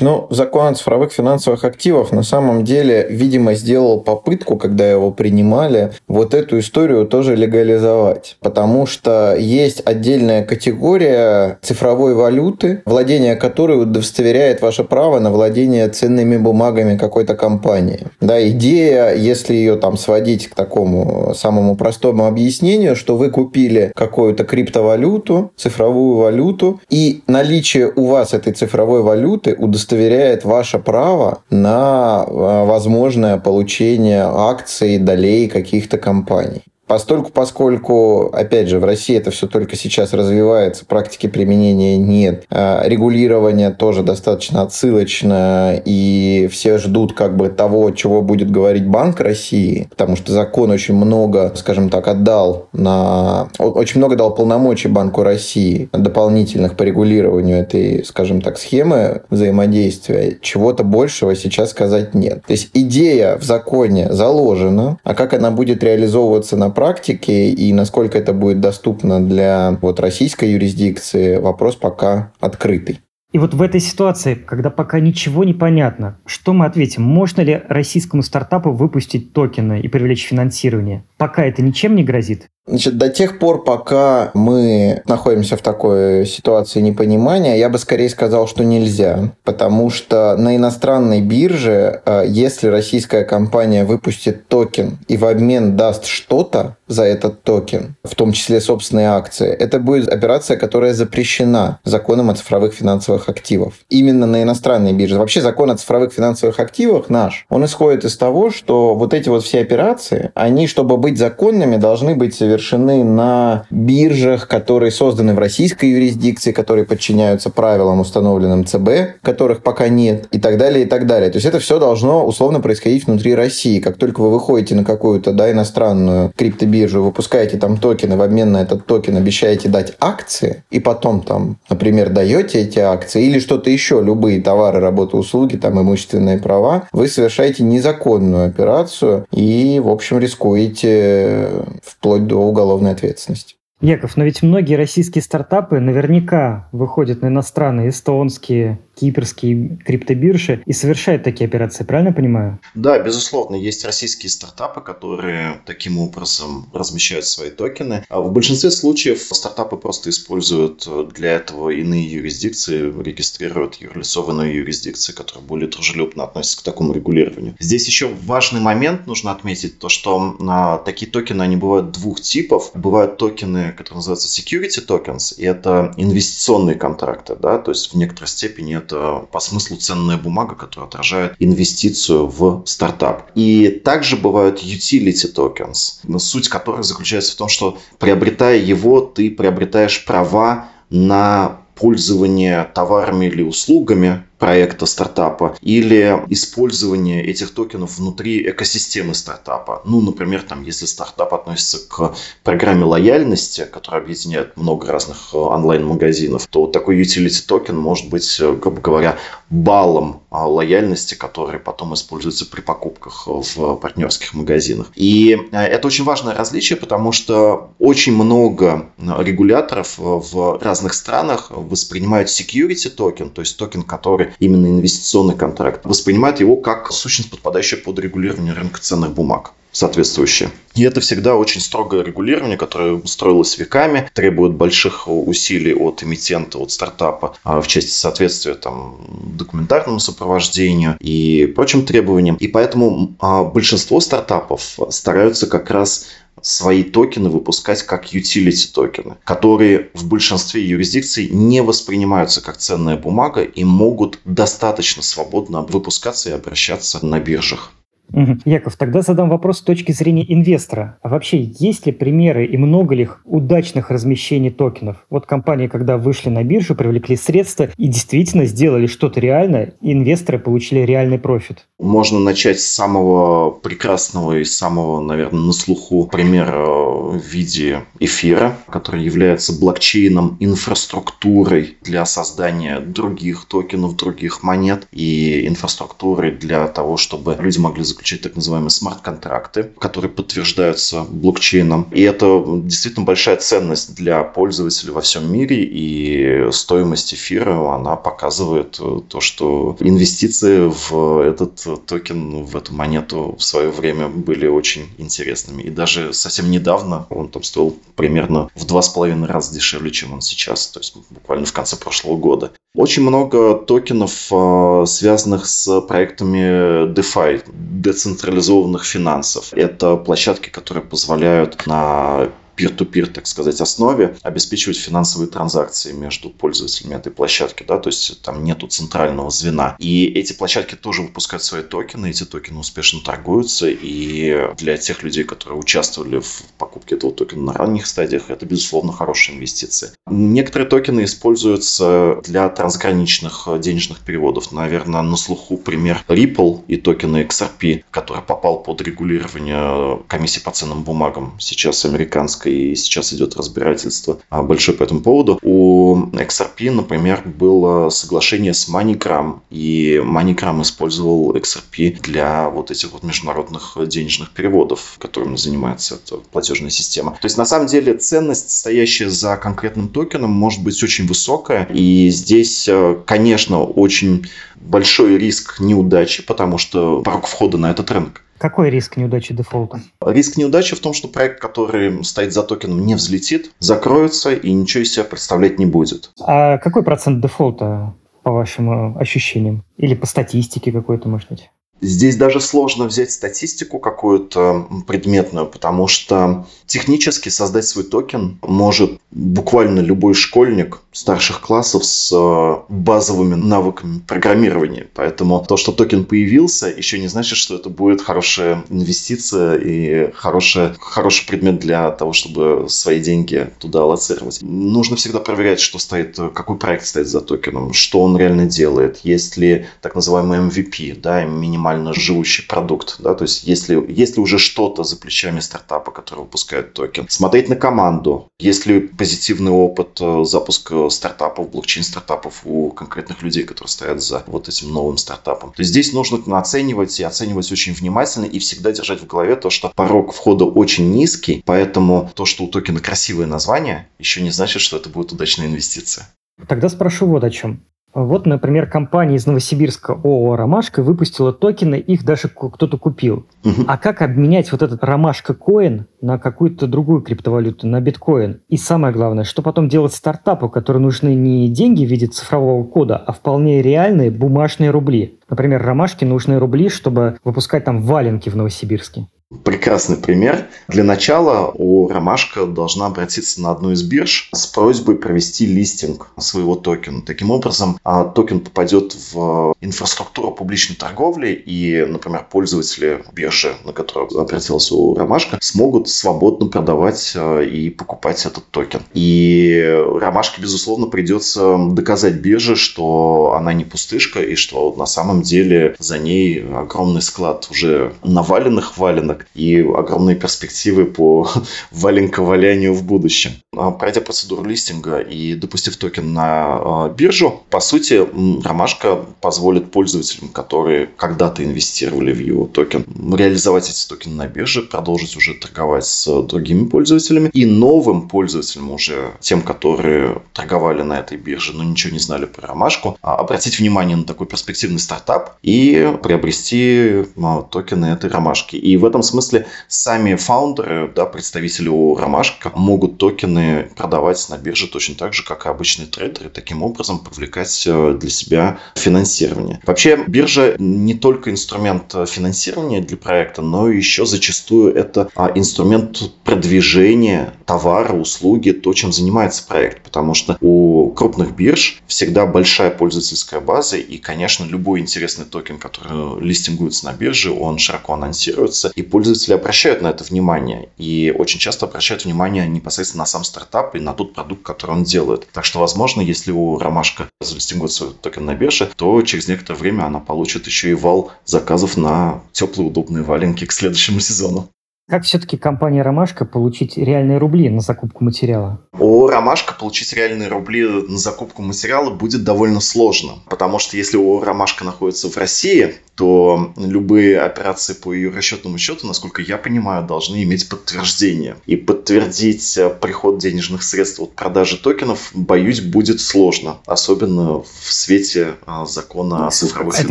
Ну, 0.00 0.26
закон 0.30 0.68
о 0.68 0.74
цифровых 0.74 1.12
финансовых 1.12 1.64
активах 1.64 2.12
на 2.12 2.22
самом 2.22 2.64
деле, 2.64 3.06
видимо, 3.08 3.54
сделал 3.54 4.00
попытку, 4.00 4.56
когда 4.56 4.88
его 4.90 5.10
принимали, 5.10 5.92
вот 6.08 6.34
эту 6.34 6.58
историю 6.58 7.06
тоже 7.06 7.36
легализовать. 7.36 8.36
Потому 8.40 8.86
что 8.86 9.36
есть 9.38 9.82
отдельная 9.84 10.44
категория 10.44 11.58
цифровой 11.62 12.14
валюты, 12.14 12.82
владение 12.84 13.36
которой 13.36 13.80
удостоверяет 13.82 14.60
ваше 14.60 14.84
право 14.84 15.18
на 15.20 15.30
владение 15.30 15.88
ценными 15.88 16.36
бумагами 16.36 16.96
какой-то 16.96 17.34
компании. 17.34 18.00
Да, 18.20 18.46
идея, 18.48 19.14
если 19.14 19.54
ее 19.54 19.76
там 19.76 19.96
сводить 19.96 20.48
к 20.48 20.54
такому 20.54 21.32
самому 21.34 21.76
простому 21.76 22.26
объяснению, 22.26 22.96
что 22.96 23.16
вы 23.16 23.30
купили 23.30 23.92
какую-то 23.94 24.44
криптовалюту, 24.44 25.52
цифровую 25.56 26.16
валюту, 26.16 26.80
и 26.90 27.22
наличие 27.26 27.92
у 27.94 28.06
вас 28.06 28.34
этой 28.34 28.52
цифровой 28.52 29.02
валюты 29.02 29.54
удостоверяет 29.54 29.75
удостоверяет 29.76 30.44
ваше 30.44 30.78
право 30.78 31.42
на 31.50 32.24
э, 32.26 32.30
возможное 32.64 33.36
получение 33.36 34.22
акций, 34.22 34.98
долей 34.98 35.48
каких-то 35.48 35.98
компаний. 35.98 36.62
Постольку, 36.86 37.30
поскольку, 37.32 38.30
опять 38.32 38.68
же, 38.68 38.78
в 38.78 38.84
России 38.84 39.16
это 39.16 39.30
все 39.30 39.46
только 39.46 39.76
сейчас 39.76 40.12
развивается, 40.12 40.86
практики 40.86 41.26
применения 41.26 41.96
нет, 41.96 42.44
а 42.50 42.82
регулирование 42.86 43.70
тоже 43.70 44.02
достаточно 44.02 44.62
отсылочно, 44.62 45.80
и 45.84 46.48
все 46.50 46.78
ждут 46.78 47.12
как 47.12 47.36
бы 47.36 47.48
того, 47.48 47.90
чего 47.90 48.22
будет 48.22 48.50
говорить 48.50 48.86
Банк 48.86 49.20
России, 49.20 49.88
потому 49.90 50.16
что 50.16 50.32
закон 50.32 50.70
очень 50.70 50.94
много, 50.94 51.52
скажем 51.56 51.88
так, 51.88 52.06
отдал 52.06 52.68
на... 52.72 53.48
Очень 53.58 53.98
много 53.98 54.16
дал 54.16 54.34
полномочий 54.34 54.88
Банку 54.88 55.22
России 55.22 55.88
дополнительных 55.92 56.76
по 56.76 56.84
регулированию 56.84 57.58
этой, 57.58 58.04
скажем 58.04 58.40
так, 58.40 58.58
схемы 58.58 59.22
взаимодействия. 59.30 60.38
Чего-то 60.40 60.84
большего 60.84 61.34
сейчас 61.34 61.70
сказать 61.70 62.14
нет. 62.14 62.44
То 62.46 62.52
есть 62.52 62.70
идея 62.74 63.36
в 63.38 63.42
законе 63.42 64.12
заложена, 64.12 64.98
а 65.02 65.14
как 65.14 65.34
она 65.34 65.50
будет 65.50 65.82
реализовываться 65.82 66.56
на 66.56 66.70
практике 66.76 67.50
и 67.50 67.72
насколько 67.72 68.16
это 68.16 68.32
будет 68.32 68.60
доступно 68.60 69.20
для 69.26 69.76
вот 69.80 69.98
российской 69.98 70.52
юрисдикции, 70.52 71.38
вопрос 71.38 71.74
пока 71.74 72.30
открытый. 72.38 73.00
И 73.32 73.38
вот 73.38 73.54
в 73.54 73.60
этой 73.60 73.80
ситуации, 73.80 74.34
когда 74.34 74.70
пока 74.70 75.00
ничего 75.00 75.42
не 75.42 75.54
понятно, 75.54 76.18
что 76.26 76.52
мы 76.52 76.66
ответим? 76.66 77.02
Можно 77.02 77.40
ли 77.40 77.62
российскому 77.68 78.22
стартапу 78.22 78.70
выпустить 78.70 79.32
токены 79.32 79.80
и 79.80 79.88
привлечь 79.88 80.26
финансирование? 80.26 81.04
Пока 81.16 81.44
это 81.44 81.62
ничем 81.62 81.96
не 81.96 82.04
грозит? 82.04 82.46
Значит, 82.68 82.98
до 82.98 83.08
тех 83.08 83.38
пор, 83.38 83.62
пока 83.62 84.32
мы 84.34 85.02
находимся 85.06 85.56
в 85.56 85.62
такой 85.62 86.26
ситуации 86.26 86.80
непонимания, 86.80 87.56
я 87.56 87.68
бы 87.68 87.78
скорее 87.78 88.08
сказал, 88.08 88.48
что 88.48 88.64
нельзя. 88.64 89.32
Потому 89.44 89.88
что 89.88 90.36
на 90.36 90.56
иностранной 90.56 91.20
бирже, 91.20 92.02
э, 92.04 92.24
если 92.26 92.66
российская 92.66 93.22
компания 93.22 93.84
выпустит 93.84 94.48
токен 94.48 94.98
и 95.06 95.16
в 95.16 95.24
обмен 95.24 95.76
даст 95.76 96.06
что-то 96.06 96.76
за 96.88 97.04
этот 97.04 97.44
токен, 97.44 97.94
в 98.02 98.16
том 98.16 98.32
числе 98.32 98.60
собственные 98.60 99.10
акции, 99.10 99.48
это 99.48 99.78
будет 99.78 100.08
операция, 100.08 100.56
которая 100.56 100.92
запрещена 100.92 101.78
законом 101.84 102.30
о 102.30 102.34
цифровых 102.34 102.74
финансовых 102.74 103.28
активах. 103.28 103.74
Именно 103.90 104.26
на 104.26 104.42
иностранной 104.42 104.92
бирже. 104.92 105.18
Вообще 105.18 105.40
закон 105.40 105.70
о 105.70 105.76
цифровых 105.76 106.12
финансовых 106.12 106.58
активах 106.58 107.10
наш, 107.10 107.46
он 107.48 107.64
исходит 107.64 108.04
из 108.04 108.16
того, 108.16 108.50
что 108.50 108.96
вот 108.96 109.14
эти 109.14 109.28
вот 109.28 109.44
все 109.44 109.60
операции, 109.60 110.32
они, 110.34 110.66
чтобы 110.66 110.96
быть 110.96 111.16
законными, 111.16 111.76
должны 111.76 112.16
быть 112.16 112.34
совершены 112.34 112.55
совершены 112.56 113.04
на 113.04 113.66
биржах, 113.70 114.48
которые 114.48 114.90
созданы 114.90 115.34
в 115.34 115.38
российской 115.38 115.90
юрисдикции, 115.90 116.52
которые 116.52 116.86
подчиняются 116.86 117.50
правилам, 117.50 118.00
установленным 118.00 118.64
ЦБ, 118.64 119.20
которых 119.22 119.62
пока 119.62 119.88
нет, 119.88 120.26
и 120.32 120.38
так 120.38 120.56
далее, 120.56 120.84
и 120.84 120.88
так 120.88 121.06
далее. 121.06 121.30
То 121.30 121.36
есть 121.36 121.46
это 121.46 121.58
все 121.58 121.78
должно 121.78 122.24
условно 122.24 122.60
происходить 122.60 123.06
внутри 123.06 123.34
России. 123.34 123.80
Как 123.80 123.96
только 123.96 124.20
вы 124.20 124.30
выходите 124.30 124.74
на 124.74 124.84
какую-то 124.84 125.32
да, 125.32 125.50
иностранную 125.52 126.32
криптобиржу, 126.34 127.02
выпускаете 127.02 127.58
там 127.58 127.76
токены, 127.76 128.16
в 128.16 128.22
обмен 128.22 128.52
на 128.52 128.62
этот 128.62 128.86
токен 128.86 129.16
обещаете 129.16 129.68
дать 129.68 129.92
акции, 130.00 130.64
и 130.70 130.80
потом 130.80 131.20
там, 131.20 131.58
например, 131.68 132.08
даете 132.08 132.60
эти 132.60 132.78
акции 132.78 133.24
или 133.24 133.38
что-то 133.38 133.68
еще, 133.68 134.02
любые 134.02 134.40
товары, 134.40 134.80
работы, 134.80 135.16
услуги, 135.16 135.56
там 135.56 135.80
имущественные 135.80 136.38
права, 136.38 136.88
вы 136.92 137.08
совершаете 137.08 137.62
незаконную 137.64 138.46
операцию 138.46 139.26
и, 139.30 139.80
в 139.84 139.90
общем, 139.90 140.18
рискуете 140.18 141.48
вплоть 141.82 142.26
до 142.26 142.45
уголовной 142.46 142.92
ответственности. 142.92 143.56
Яков, 143.82 144.16
но 144.16 144.24
ведь 144.24 144.42
многие 144.42 144.76
российские 144.76 145.22
стартапы 145.22 145.80
наверняка 145.80 146.68
выходят 146.72 147.20
на 147.20 147.26
иностранные, 147.26 147.90
эстонские, 147.90 148.78
кипрские 148.96 149.78
криптобиржи 149.84 150.62
и 150.66 150.72
совершают 150.72 151.22
такие 151.22 151.46
операции, 151.46 151.84
правильно 151.84 152.12
понимаю? 152.12 152.58
Да, 152.74 152.98
безусловно, 152.98 153.54
есть 153.54 153.84
российские 153.84 154.30
стартапы, 154.30 154.80
которые 154.80 155.60
таким 155.66 155.98
образом 155.98 156.68
размещают 156.72 157.26
свои 157.26 157.50
токены. 157.50 158.04
А 158.08 158.20
в 158.20 158.32
большинстве 158.32 158.70
случаев 158.70 159.20
стартапы 159.20 159.76
просто 159.76 160.10
используют 160.10 160.88
для 161.14 161.32
этого 161.32 161.70
иные 161.70 162.10
юрисдикции, 162.10 162.92
регистрируют 163.02 163.76
юрлицованные 163.76 164.56
юрисдикции, 164.56 165.12
которые 165.12 165.44
более 165.44 165.68
дружелюбно 165.68 166.24
относятся 166.24 166.60
к 166.60 166.62
такому 166.62 166.92
регулированию. 166.92 167.54
Здесь 167.58 167.86
еще 167.86 168.08
важный 168.08 168.60
момент 168.60 169.06
нужно 169.06 169.30
отметить, 169.30 169.78
то 169.78 169.88
что 169.88 170.36
а, 170.40 170.78
такие 170.78 171.10
токены, 171.10 171.42
они 171.42 171.56
бывают 171.56 171.92
двух 171.92 172.20
типов. 172.20 172.70
Бывают 172.74 173.18
токены, 173.18 173.72
которые 173.72 173.96
называются 173.96 174.28
security 174.28 174.84
tokens, 174.86 175.34
и 175.36 175.44
это 175.44 175.92
инвестиционные 175.96 176.76
контракты, 176.76 177.36
да, 177.36 177.58
то 177.58 177.70
есть 177.70 177.92
в 177.92 177.96
некоторой 177.96 178.28
степени 178.28 178.74
это 178.86 179.26
по 179.30 179.40
смыслу 179.40 179.76
ценная 179.76 180.16
бумага, 180.16 180.54
которая 180.54 180.88
отражает 180.88 181.34
инвестицию 181.38 182.26
в 182.26 182.62
стартап. 182.66 183.30
И 183.34 183.68
также 183.84 184.16
бывают 184.16 184.62
utility 184.62 185.32
tokens, 185.34 186.18
суть 186.18 186.48
которых 186.48 186.84
заключается 186.84 187.32
в 187.32 187.36
том, 187.36 187.48
что 187.48 187.78
приобретая 187.98 188.58
его, 188.58 189.00
ты 189.00 189.30
приобретаешь 189.30 190.04
права 190.04 190.68
на 190.88 191.60
пользование 191.74 192.64
товарами 192.74 193.26
или 193.26 193.42
услугами, 193.42 194.24
проекта 194.38 194.86
стартапа 194.86 195.56
или 195.60 196.22
использование 196.28 197.24
этих 197.24 197.52
токенов 197.54 197.98
внутри 197.98 198.48
экосистемы 198.50 199.14
стартапа. 199.14 199.82
Ну, 199.84 200.00
например, 200.00 200.42
там, 200.42 200.62
если 200.62 200.86
стартап 200.86 201.34
относится 201.34 201.78
к 201.88 202.14
программе 202.42 202.84
лояльности, 202.84 203.66
которая 203.70 204.02
объединяет 204.02 204.56
много 204.56 204.92
разных 204.92 205.30
э, 205.32 205.36
онлайн-магазинов, 205.36 206.46
то 206.48 206.66
такой 206.66 207.00
utility 207.00 207.44
токен 207.46 207.76
может 207.76 208.08
быть, 208.08 208.38
э, 208.40 208.52
грубо 208.52 208.80
говоря, 208.80 209.18
баллом 209.48 210.22
а, 210.30 210.46
лояльности, 210.46 211.14
который 211.14 211.60
потом 211.60 211.94
используется 211.94 212.46
при 212.46 212.60
покупках 212.60 213.26
в 213.26 213.76
партнерских 213.76 214.34
магазинах. 214.34 214.90
И 214.96 215.38
э, 215.52 215.56
это 215.56 215.86
очень 215.86 216.04
важное 216.04 216.34
различие, 216.34 216.76
потому 216.76 217.12
что 217.12 217.70
очень 217.78 218.14
много 218.14 218.90
регуляторов 218.98 219.94
в 219.96 220.58
разных 220.62 220.94
странах 220.94 221.50
воспринимают 221.50 222.28
security 222.28 222.90
токен, 222.90 223.30
то 223.30 223.40
есть 223.40 223.56
токен, 223.56 223.82
который 223.82 224.25
именно 224.38 224.66
инвестиционный 224.66 225.36
контракт, 225.36 225.84
воспринимает 225.84 226.40
его 226.40 226.56
как 226.56 226.92
сущность, 226.92 227.30
подпадающая 227.30 227.78
под 227.78 227.98
регулирование 227.98 228.52
рынка 228.52 228.80
ценных 228.80 229.12
бумаг 229.12 229.52
соответствующие. 229.76 230.50
И 230.74 230.82
это 230.82 231.00
всегда 231.00 231.36
очень 231.36 231.60
строгое 231.60 232.02
регулирование, 232.02 232.56
которое 232.56 233.00
строилось 233.04 233.58
веками, 233.58 234.10
требует 234.14 234.54
больших 234.54 235.06
усилий 235.06 235.74
от 235.74 236.02
эмитента, 236.02 236.58
от 236.58 236.70
стартапа 236.70 237.36
а, 237.44 237.60
в 237.60 237.66
части 237.66 237.90
соответствия 237.90 238.54
там, 238.54 238.98
документарному 239.36 240.00
сопровождению 240.00 240.96
и 241.00 241.52
прочим 241.54 241.84
требованиям. 241.84 242.36
И 242.36 242.48
поэтому 242.48 243.14
а, 243.20 243.44
большинство 243.44 244.00
стартапов 244.00 244.78
стараются 244.90 245.46
как 245.46 245.70
раз 245.70 246.06
свои 246.42 246.82
токены 246.82 247.28
выпускать 247.28 247.82
как 247.82 248.12
utility 248.14 248.72
токены, 248.72 249.16
которые 249.24 249.90
в 249.94 250.06
большинстве 250.06 250.64
юрисдикций 250.66 251.28
не 251.28 251.62
воспринимаются 251.62 252.40
как 252.40 252.58
ценная 252.58 252.96
бумага 252.96 253.42
и 253.42 253.64
могут 253.64 254.20
достаточно 254.24 255.02
свободно 255.02 255.62
выпускаться 255.62 256.30
и 256.30 256.32
обращаться 256.32 257.04
на 257.04 257.20
биржах. 257.20 257.72
Угу. 258.12 258.38
Яков, 258.44 258.76
тогда 258.76 259.02
задам 259.02 259.28
вопрос 259.28 259.58
с 259.58 259.62
точки 259.62 259.92
зрения 259.92 260.24
инвестора. 260.32 260.98
А 261.02 261.08
вообще 261.08 261.42
есть 261.58 261.86
ли 261.86 261.92
примеры 261.92 262.46
и 262.46 262.56
много 262.56 262.94
ли 262.94 263.08
удачных 263.24 263.90
размещений 263.90 264.50
токенов? 264.50 265.04
Вот 265.10 265.26
компании, 265.26 265.66
когда 265.66 265.98
вышли 265.98 266.30
на 266.30 266.42
биржу, 266.44 266.74
привлекли 266.74 267.16
средства 267.16 267.68
и 267.76 267.88
действительно 267.88 268.46
сделали 268.46 268.86
что-то 268.86 269.20
реальное, 269.20 269.74
и 269.80 269.92
инвесторы 269.92 270.38
получили 270.38 270.80
реальный 270.80 271.18
профит. 271.18 271.66
Можно 271.78 272.18
начать 272.18 272.60
с 272.60 272.66
самого 272.66 273.50
прекрасного 273.50 274.38
и 274.38 274.44
самого, 274.44 275.00
наверное, 275.00 275.42
на 275.42 275.52
слуху 275.52 276.06
примера 276.06 276.64
в 276.66 277.18
виде 277.18 277.82
эфира, 278.00 278.56
который 278.68 279.02
является 279.02 279.58
блокчейном, 279.58 280.36
инфраструктурой 280.40 281.76
для 281.82 282.06
создания 282.06 282.80
других 282.80 283.44
токенов, 283.44 283.96
других 283.96 284.42
монет 284.42 284.86
и 284.92 285.46
инфраструктурой 285.46 286.30
для 286.30 286.66
того, 286.68 286.96
чтобы 286.96 287.36
люди 287.38 287.58
могли 287.58 287.84
заключать 287.84 287.95
так 288.02 288.36
называемые 288.36 288.70
смарт-контракты, 288.70 289.70
которые 289.78 290.10
подтверждаются 290.10 291.02
блокчейном. 291.02 291.88
И 291.92 292.02
это 292.02 292.42
действительно 292.46 293.04
большая 293.04 293.36
ценность 293.36 293.94
для 293.94 294.22
пользователей 294.22 294.92
во 294.92 295.00
всем 295.00 295.30
мире, 295.32 295.64
и 295.64 296.50
стоимость 296.52 297.14
эфира, 297.14 297.74
она 297.74 297.96
показывает 297.96 298.80
то, 299.08 299.20
что 299.20 299.76
инвестиции 299.80 300.68
в 300.68 301.20
этот 301.20 301.86
токен, 301.86 302.44
в 302.44 302.56
эту 302.56 302.74
монету 302.74 303.36
в 303.38 303.42
свое 303.42 303.70
время 303.70 304.08
были 304.08 304.46
очень 304.46 304.88
интересными. 304.98 305.62
И 305.62 305.70
даже 305.70 306.12
совсем 306.12 306.50
недавно 306.50 307.06
он 307.10 307.28
там 307.28 307.42
стоил 307.42 307.76
примерно 307.94 308.48
в 308.54 308.64
два 308.66 308.82
с 308.82 308.88
половиной 308.88 309.28
раза 309.28 309.54
дешевле, 309.54 309.90
чем 309.90 310.14
он 310.14 310.20
сейчас, 310.20 310.68
то 310.68 310.80
есть 310.80 310.94
буквально 311.10 311.46
в 311.46 311.52
конце 311.52 311.76
прошлого 311.76 312.16
года. 312.16 312.52
Очень 312.74 313.02
много 313.02 313.54
токенов, 313.54 314.28
а, 314.30 314.84
связанных 314.86 315.46
с 315.46 315.80
проектами 315.80 316.92
DeFi, 316.92 317.44
децентрализованных 317.86 318.84
финансов. 318.84 319.52
Это 319.52 319.96
площадки, 319.96 320.50
которые 320.50 320.84
позволяют 320.84 321.66
на 321.66 322.28
peer-to-peer, 322.56 323.06
так 323.06 323.26
сказать, 323.26 323.60
основе 323.60 324.16
обеспечивать 324.22 324.78
финансовые 324.78 325.28
транзакции 325.28 325.92
между 325.92 326.30
пользователями 326.30 326.94
этой 326.94 327.12
площадки, 327.12 327.64
да, 327.66 327.78
то 327.78 327.88
есть 327.88 328.22
там 328.22 328.44
нету 328.44 328.66
центрального 328.66 329.30
звена. 329.30 329.76
И 329.78 330.06
эти 330.06 330.32
площадки 330.32 330.74
тоже 330.74 331.02
выпускают 331.02 331.42
свои 331.42 331.62
токены, 331.62 332.10
эти 332.10 332.24
токены 332.24 332.58
успешно 332.58 333.00
торгуются, 333.00 333.68
и 333.68 334.54
для 334.56 334.76
тех 334.76 335.02
людей, 335.02 335.24
которые 335.24 335.58
участвовали 335.58 336.20
в 336.20 336.42
покупке 336.58 336.96
этого 336.96 337.12
токена 337.12 337.42
на 337.42 337.52
ранних 337.52 337.86
стадиях, 337.86 338.30
это, 338.30 338.46
безусловно, 338.46 338.92
хорошая 338.92 339.36
инвестиция. 339.36 339.92
Некоторые 340.08 340.68
токены 340.68 341.04
используются 341.04 342.20
для 342.24 342.48
трансграничных 342.48 343.48
денежных 343.60 344.00
переводов. 344.00 344.52
Наверное, 344.52 345.02
на 345.02 345.16
слуху 345.16 345.56
пример 345.56 346.04
Ripple 346.08 346.64
и 346.68 346.76
токены 346.76 347.24
XRP, 347.24 347.84
который 347.90 348.22
попал 348.22 348.62
под 348.62 348.80
регулирование 348.82 350.00
комиссии 350.08 350.40
по 350.40 350.50
ценным 350.50 350.82
бумагам, 350.82 351.36
сейчас 351.38 351.84
американской 351.84 352.45
и 352.48 352.74
сейчас 352.74 353.12
идет 353.12 353.36
разбирательство 353.36 354.18
а, 354.30 354.42
большое 354.42 354.76
по 354.76 354.82
этому 354.82 355.00
поводу. 355.00 355.38
У 355.42 355.96
XRP, 356.12 356.70
например, 356.70 357.22
было 357.24 357.90
соглашение 357.90 358.54
с 358.54 358.68
MoneyGram, 358.68 359.40
и 359.50 360.00
MoneyGram 360.02 360.62
использовал 360.62 361.34
XRP 361.36 362.00
для 362.02 362.48
вот 362.48 362.70
этих 362.70 362.92
вот 362.92 363.02
международных 363.02 363.76
денежных 363.86 364.30
переводов, 364.30 364.96
которыми 364.98 365.36
занимается 365.36 365.96
эта 365.96 366.16
платежная 366.16 366.70
система. 366.70 367.12
То 367.12 367.26
есть, 367.26 367.36
на 367.36 367.44
самом 367.44 367.66
деле, 367.66 367.94
ценность, 367.94 368.50
стоящая 368.50 369.08
за 369.08 369.36
конкретным 369.36 369.88
токеном, 369.88 370.30
может 370.30 370.62
быть 370.62 370.82
очень 370.82 371.06
высокая, 371.06 371.64
и 371.72 372.10
здесь, 372.10 372.68
э, 372.68 372.96
конечно, 373.06 373.62
очень 373.62 374.26
большой 374.56 375.18
риск 375.18 375.60
неудачи, 375.60 376.22
потому 376.22 376.58
что 376.58 377.02
порог 377.02 377.26
входа 377.26 377.58
на 377.58 377.70
этот 377.70 377.90
рынок 377.90 378.22
Какой 378.38 378.70
риск 378.70 378.96
неудачи 378.96 379.34
дефолта? 379.34 379.80
Риск 380.04 380.36
неудачи 380.36 380.76
в 380.76 380.80
том, 380.80 380.92
что 380.92 381.08
проект, 381.08 381.40
который 381.40 382.04
стоит 382.04 382.32
за 382.32 382.42
токеном, 382.42 382.84
не 382.84 382.94
взлетит, 382.94 383.52
закроется 383.58 384.32
и 384.32 384.52
ничего 384.52 384.82
из 384.82 384.92
себя 384.92 385.04
представлять 385.04 385.58
не 385.58 385.66
будет. 385.66 386.10
А 386.20 386.58
какой 386.58 386.82
процент 386.82 387.22
дефолта, 387.22 387.94
по 388.22 388.32
вашим 388.32 388.98
ощущениям? 388.98 389.64
Или 389.76 389.94
по 389.94 390.06
статистике 390.06 390.72
какой-то, 390.72 391.08
может 391.08 391.28
быть? 391.28 391.50
Здесь 391.80 392.16
даже 392.16 392.40
сложно 392.40 392.86
взять 392.86 393.10
статистику 393.12 393.78
какую-то 393.78 394.66
предметную, 394.86 395.46
потому 395.46 395.86
что 395.86 396.46
технически 396.66 397.28
создать 397.28 397.66
свой 397.66 397.84
токен 397.84 398.38
может 398.42 398.98
буквально 399.10 399.80
любой 399.80 400.14
школьник 400.14 400.80
старших 400.92 401.40
классов 401.40 401.84
с 401.84 402.10
э, 402.12 402.56
базовыми 402.68 403.34
навыками 403.34 404.00
программирования. 404.00 404.88
Поэтому 404.94 405.44
то, 405.46 405.56
что 405.56 405.72
токен 405.72 406.04
появился, 406.04 406.68
еще 406.68 406.98
не 406.98 407.08
значит, 407.08 407.36
что 407.36 407.56
это 407.56 407.68
будет 407.68 408.00
хорошая 408.00 408.64
инвестиция 408.70 409.56
и 409.56 410.12
хороший, 410.12 410.70
хороший 410.80 411.26
предмет 411.26 411.58
для 411.58 411.90
того, 411.90 412.12
чтобы 412.12 412.66
свои 412.68 413.00
деньги 413.00 413.50
туда 413.58 413.82
аллоцировать. 413.82 414.38
Нужно 414.40 414.96
всегда 414.96 415.20
проверять, 415.20 415.60
что 415.60 415.78
стоит, 415.78 416.16
какой 416.34 416.56
проект 416.56 416.86
стоит 416.86 417.08
за 417.08 417.20
токеном, 417.20 417.74
что 417.74 418.00
он 418.00 418.16
реально 418.16 418.46
делает, 418.46 419.00
есть 419.02 419.36
ли 419.36 419.66
так 419.82 419.94
называемый 419.94 420.38
MVP, 420.38 420.98
да, 421.00 421.24
минимальный 421.24 421.65
максимально 421.66 421.92
живущий 421.94 422.46
продукт. 422.46 422.96
Да? 422.98 423.14
То 423.14 423.24
есть 423.24 423.44
если, 423.44 423.84
если 423.88 424.20
уже 424.20 424.38
что-то 424.38 424.84
за 424.84 424.96
плечами 424.96 425.40
стартапа, 425.40 425.90
который 425.90 426.20
выпускает 426.20 426.74
токен. 426.74 427.06
Смотреть 427.08 427.48
на 427.48 427.56
команду. 427.56 428.28
Есть 428.38 428.66
ли 428.66 428.80
позитивный 428.80 429.52
опыт 429.52 429.98
э, 430.00 430.24
запуска 430.24 430.88
стартапов, 430.90 431.50
блокчейн-стартапов 431.50 432.42
у 432.44 432.70
конкретных 432.70 433.22
людей, 433.22 433.44
которые 433.44 433.70
стоят 433.70 434.02
за 434.02 434.22
вот 434.26 434.48
этим 434.48 434.72
новым 434.72 434.98
стартапом. 434.98 435.50
То 435.50 435.60
есть 435.60 435.70
здесь 435.70 435.92
нужно 435.92 436.38
оценивать 436.38 437.00
и 437.00 437.02
оценивать 437.02 437.50
очень 437.52 437.72
внимательно 437.72 438.26
и 438.26 438.38
всегда 438.38 438.72
держать 438.72 439.00
в 439.00 439.06
голове 439.06 439.36
то, 439.36 439.50
что 439.50 439.72
порог 439.74 440.12
входа 440.12 440.44
очень 440.44 440.90
низкий, 440.92 441.42
поэтому 441.44 442.10
то, 442.14 442.24
что 442.24 442.44
у 442.44 442.48
токена 442.48 442.80
красивое 442.80 443.26
название, 443.26 443.88
еще 443.98 444.22
не 444.22 444.30
значит, 444.30 444.62
что 444.62 444.76
это 444.76 444.88
будет 444.88 445.12
удачная 445.12 445.46
инвестиция. 445.46 446.08
Тогда 446.48 446.68
спрошу 446.68 447.06
вот 447.06 447.24
о 447.24 447.30
чем. 447.30 447.60
Вот, 447.96 448.26
например, 448.26 448.66
компания 448.66 449.16
из 449.16 449.26
Новосибирска 449.26 449.94
ООО 449.94 450.36
«Ромашка» 450.36 450.82
выпустила 450.82 451.32
токены, 451.32 451.76
их 451.76 452.04
даже 452.04 452.28
кто-то 452.28 452.76
купил. 452.76 453.24
Угу. 453.42 453.64
А 453.66 453.78
как 453.78 454.02
обменять 454.02 454.52
вот 454.52 454.60
этот 454.60 454.84
«Ромашка 454.84 455.32
coin» 455.32 455.86
на 456.02 456.18
какую-то 456.18 456.66
другую 456.66 457.00
криптовалюту, 457.00 457.66
на 457.66 457.80
биткоин? 457.80 458.42
И 458.50 458.58
самое 458.58 458.92
главное, 458.92 459.24
что 459.24 459.40
потом 459.40 459.70
делать 459.70 459.94
стартапу, 459.94 460.50
которым 460.50 460.82
нужны 460.82 461.14
не 461.14 461.48
деньги 461.48 461.86
в 461.86 461.88
виде 461.88 462.06
цифрового 462.06 462.64
кода, 462.64 462.98
а 462.98 463.12
вполне 463.12 463.62
реальные 463.62 464.10
бумажные 464.10 464.68
рубли? 464.68 465.18
Например, 465.30 465.62
«Ромашке» 465.62 466.04
нужны 466.04 466.38
рубли, 466.38 466.68
чтобы 466.68 467.16
выпускать 467.24 467.64
там 467.64 467.80
валенки 467.80 468.28
в 468.28 468.36
Новосибирске. 468.36 469.06
Прекрасный 469.42 469.96
пример. 469.96 470.46
Для 470.68 470.84
начала 470.84 471.50
ООО 471.52 471.88
«Ромашка» 471.88 472.46
должна 472.46 472.86
обратиться 472.86 473.42
на 473.42 473.50
одну 473.50 473.72
из 473.72 473.82
бирж 473.82 474.28
с 474.32 474.46
просьбой 474.46 474.94
провести 474.96 475.46
листинг 475.46 476.10
своего 476.16 476.54
токена. 476.54 477.02
Таким 477.02 477.32
образом, 477.32 477.76
а, 477.82 478.04
токен 478.04 478.38
попадет 478.38 478.94
в 479.12 479.56
инфраструктуру 479.60 480.30
публичной 480.30 480.76
торговли, 480.76 481.32
и, 481.32 481.84
например, 481.88 482.24
пользователи 482.30 483.02
биржи, 483.12 483.56
на 483.64 483.72
которую 483.72 484.16
обратился 484.20 484.76
ООО 484.76 484.94
«Ромашка», 484.94 485.38
смогут 485.40 485.88
свободно 485.88 486.46
продавать 486.46 487.12
а, 487.16 487.40
и 487.40 487.70
покупать 487.70 488.24
этот 488.26 488.48
токен. 488.52 488.82
И 488.94 489.76
Ромашке, 490.00 490.40
безусловно, 490.40 490.86
придется 490.86 491.56
доказать 491.72 492.14
бирже, 492.14 492.54
что 492.54 493.34
она 493.36 493.52
не 493.52 493.64
пустышка, 493.64 494.22
и 494.22 494.36
что 494.36 494.72
на 494.78 494.86
самом 494.86 495.22
деле 495.22 495.74
за 495.80 495.98
ней 495.98 496.46
огромный 496.46 497.02
склад 497.02 497.48
уже 497.50 497.92
наваленных 498.04 498.78
валенок, 498.78 499.15
рынок 499.16 499.26
и 499.34 499.60
огромные 499.60 500.16
перспективы 500.16 500.84
по 500.84 501.28
валенковалянию 501.72 502.74
в 502.74 502.84
будущем. 502.84 503.32
А, 503.56 503.70
пройдя 503.70 504.00
процедуру 504.00 504.44
листинга 504.44 504.98
и 504.98 505.34
допустив 505.34 505.76
токен 505.76 506.12
на 506.12 506.24
а, 506.24 506.88
биржу, 506.88 507.42
по 507.50 507.60
сути, 507.60 508.06
Ромашка 508.44 508.96
позволит 509.20 509.70
пользователям, 509.70 510.28
которые 510.28 510.88
когда-то 510.96 511.44
инвестировали 511.44 512.12
в 512.12 512.20
его 512.20 512.46
токен, 512.46 512.84
реализовать 513.14 513.70
эти 513.70 513.88
токены 513.88 514.16
на 514.16 514.26
бирже, 514.26 514.62
продолжить 514.62 515.16
уже 515.16 515.34
торговать 515.34 515.86
с 515.86 516.22
другими 516.22 516.66
пользователями 516.66 517.30
и 517.32 517.46
новым 517.46 518.08
пользователям 518.08 518.70
уже, 518.70 519.12
тем, 519.20 519.42
которые 519.42 520.22
торговали 520.32 520.82
на 520.82 520.98
этой 520.98 521.16
бирже, 521.16 521.52
но 521.52 521.64
ничего 521.64 521.92
не 521.92 521.98
знали 521.98 522.26
про 522.26 522.48
Ромашку, 522.48 522.98
а, 523.02 523.16
обратить 523.16 523.58
внимание 523.58 523.96
на 523.96 524.04
такой 524.04 524.26
перспективный 524.26 524.78
стартап 524.78 525.36
и 525.42 525.92
приобрести 526.02 527.04
токены 527.50 527.86
этой 527.86 528.10
Ромашки. 528.10 528.56
И 528.56 528.76
в 528.76 528.84
этом 528.84 529.02
смысле 529.06 529.46
сами 529.68 530.14
фаундеры, 530.14 530.92
да, 530.94 531.06
представители 531.06 531.68
у 531.68 531.96
Ромашка 531.96 532.52
могут 532.54 532.98
токены 532.98 533.70
продавать 533.76 534.26
на 534.28 534.36
бирже 534.36 534.68
точно 534.68 534.94
так 534.94 535.14
же, 535.14 535.24
как 535.24 535.46
и 535.46 535.48
обычные 535.48 535.86
трейдеры, 535.86 536.28
таким 536.28 536.62
образом 536.62 536.98
привлекать 536.98 537.64
э, 537.66 537.96
для 537.98 538.10
себя 538.10 538.58
финансирование. 538.74 539.60
Вообще, 539.64 539.96
биржа 540.06 540.56
не 540.58 540.94
только 540.94 541.30
инструмент 541.30 541.94
финансирования 542.06 542.80
для 542.80 542.96
проекта, 542.96 543.42
но 543.42 543.68
еще 543.68 544.06
зачастую 544.06 544.74
это 544.74 545.08
а, 545.14 545.30
инструмент 545.34 546.10
продвижения 546.24 547.34
товара, 547.46 547.94
услуги, 547.94 548.50
то, 548.50 548.74
чем 548.74 548.92
занимается 548.92 549.46
проект. 549.46 549.82
Потому 549.82 550.14
что 550.14 550.36
у 550.40 550.90
крупных 550.90 551.34
бирж 551.34 551.80
всегда 551.86 552.26
большая 552.26 552.70
пользовательская 552.70 553.40
база, 553.40 553.76
и, 553.76 553.98
конечно, 553.98 554.44
любой 554.44 554.80
интересный 554.80 555.24
токен, 555.24 555.58
который 555.58 556.20
листингуется 556.20 556.84
на 556.86 556.92
бирже, 556.92 557.32
он 557.32 557.58
широко 557.58 557.94
анонсируется, 557.94 558.72
и 558.74 558.82
пользователи 558.82 559.32
обращают 559.32 559.80
на 559.80 559.88
это 559.88 560.04
внимание. 560.04 560.68
И 560.76 561.14
очень 561.16 561.38
часто 561.38 561.66
обращают 561.66 562.04
внимание 562.04 562.46
непосредственно 562.48 563.02
на 563.02 563.06
сам 563.06 563.24
стартап 563.24 563.74
и 563.74 563.80
на 563.80 563.92
тот 563.92 564.12
продукт, 564.12 564.42
который 564.42 564.72
он 564.72 564.84
делает. 564.84 565.28
Так 565.32 565.44
что, 565.44 565.60
возможно, 565.60 566.00
если 566.00 566.32
ООО 566.32 566.58
«Ромашка» 566.58 567.08
залистингует 567.20 568.00
токен 568.00 568.24
на 568.24 568.34
бирже, 568.34 568.70
то 568.76 569.00
через 569.02 569.28
некоторое 569.28 569.58
время 569.58 569.84
она 569.84 570.00
получит 570.00 570.46
еще 570.46 570.70
и 570.70 570.74
вал 570.74 571.12
заказов 571.24 571.76
на 571.76 572.22
теплые 572.32 572.68
удобные 572.68 573.04
валенки 573.04 573.44
к 573.44 573.52
следующему 573.52 574.00
сезону. 574.06 574.50
Как 574.88 575.02
все-таки 575.02 575.36
компания 575.36 575.82
«Ромашка» 575.82 576.24
получить 576.24 576.76
реальные 576.78 577.18
рубли 577.18 577.50
на 577.50 577.60
закупку 577.60 578.04
материала? 578.04 578.60
У 578.78 579.08
«Ромашка» 579.08 579.52
получить 579.54 579.92
реальные 579.92 580.28
рубли 580.28 580.62
на 580.62 580.96
закупку 580.96 581.42
материала 581.42 581.90
будет 581.90 582.22
довольно 582.22 582.60
сложно. 582.60 583.14
Потому 583.28 583.58
что 583.58 583.76
если 583.76 583.96
у 583.96 584.22
«Ромашка» 584.22 584.64
находится 584.64 585.10
в 585.10 585.16
России, 585.16 585.74
то 585.96 586.52
любые 586.56 587.20
операции 587.20 587.72
по 587.72 587.92
ее 587.92 588.10
расчетному 588.10 588.58
счету, 588.58 588.86
насколько 588.86 589.22
я 589.22 589.38
понимаю, 589.38 589.84
должны 589.84 590.22
иметь 590.22 590.48
подтверждение. 590.48 591.36
И 591.46 591.56
подтвердить 591.56 592.56
э, 592.58 592.68
приход 592.68 593.18
денежных 593.18 593.62
средств 593.62 593.98
от 594.00 594.14
продажи 594.14 594.58
токенов, 594.58 595.10
боюсь, 595.14 595.62
будет 595.62 596.00
сложно. 596.00 596.58
Особенно 596.66 597.40
в 597.40 597.72
свете 597.72 598.34
э, 598.46 598.66
закона 598.66 599.26
о 599.26 599.30
цифровых 599.30 599.80
Это 599.80 599.90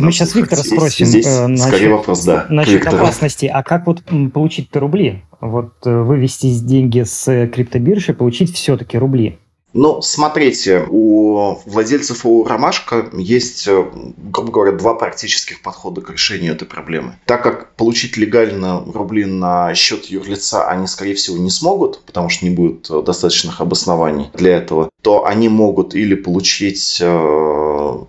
мы 0.00 0.12
сейчас 0.12 0.34
Виктора 0.34 0.62
спросим. 0.62 1.06
Здесь 1.06 1.26
э, 1.26 1.46
насчет, 1.48 1.66
скорее 1.66 1.90
вопрос, 1.90 2.24
да. 2.24 2.46
Насчет 2.48 2.86
опасности. 2.86 3.46
А 3.46 3.62
как 3.64 3.86
вот 3.86 4.02
получить-то 4.32 4.78
рубли. 4.86 5.22
Вот 5.40 5.86
э, 5.86 6.02
вывести 6.02 6.58
деньги 6.60 7.02
с 7.02 7.48
криптобиржи, 7.48 8.14
получить 8.14 8.54
все-таки 8.54 8.96
рубли. 8.96 9.38
Ну, 9.76 10.00
смотрите, 10.00 10.86
у 10.88 11.58
владельцев 11.66 12.24
у 12.24 12.44
Ромашка 12.44 13.10
есть, 13.12 13.68
э, 13.68 13.84
грубо 14.16 14.50
говоря, 14.50 14.72
два 14.72 14.94
практических 14.94 15.60
подхода 15.60 16.00
к 16.00 16.10
решению 16.10 16.54
этой 16.54 16.66
проблемы. 16.66 17.16
Так 17.26 17.42
как 17.42 17.74
получить 17.74 18.16
легально 18.16 18.82
рубли 18.86 19.26
на 19.26 19.74
счет 19.74 20.06
юрлица 20.06 20.66
они, 20.66 20.86
скорее 20.86 21.14
всего, 21.14 21.36
не 21.36 21.50
смогут, 21.50 22.00
потому 22.06 22.30
что 22.30 22.46
не 22.46 22.54
будет 22.54 22.88
э, 22.88 23.02
достаточных 23.02 23.60
обоснований 23.60 24.30
для 24.32 24.56
этого, 24.56 24.88
то 25.02 25.26
они 25.26 25.50
могут 25.50 25.94
или 25.94 26.14
получить 26.14 26.98
э, 27.02 27.06